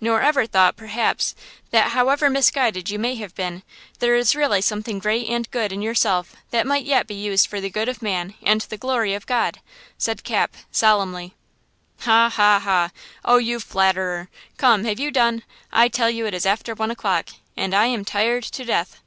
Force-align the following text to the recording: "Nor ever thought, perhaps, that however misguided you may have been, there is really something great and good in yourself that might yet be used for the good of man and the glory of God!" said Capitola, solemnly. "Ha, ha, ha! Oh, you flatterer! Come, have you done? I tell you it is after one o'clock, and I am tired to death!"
"Nor 0.00 0.20
ever 0.20 0.46
thought, 0.46 0.74
perhaps, 0.74 1.36
that 1.70 1.92
however 1.92 2.28
misguided 2.28 2.90
you 2.90 2.98
may 2.98 3.14
have 3.14 3.36
been, 3.36 3.62
there 4.00 4.16
is 4.16 4.34
really 4.34 4.60
something 4.60 4.98
great 4.98 5.28
and 5.28 5.48
good 5.52 5.70
in 5.70 5.80
yourself 5.80 6.34
that 6.50 6.66
might 6.66 6.84
yet 6.84 7.06
be 7.06 7.14
used 7.14 7.46
for 7.46 7.60
the 7.60 7.70
good 7.70 7.88
of 7.88 8.02
man 8.02 8.34
and 8.42 8.62
the 8.62 8.76
glory 8.76 9.14
of 9.14 9.26
God!" 9.28 9.60
said 9.96 10.24
Capitola, 10.24 10.64
solemnly. 10.72 11.34
"Ha, 12.00 12.28
ha, 12.30 12.58
ha! 12.58 12.90
Oh, 13.24 13.36
you 13.38 13.60
flatterer! 13.60 14.28
Come, 14.56 14.82
have 14.86 14.98
you 14.98 15.12
done? 15.12 15.44
I 15.72 15.86
tell 15.86 16.10
you 16.10 16.26
it 16.26 16.34
is 16.34 16.44
after 16.46 16.74
one 16.74 16.90
o'clock, 16.90 17.28
and 17.56 17.72
I 17.72 17.86
am 17.86 18.04
tired 18.04 18.42
to 18.42 18.64
death!" 18.64 18.98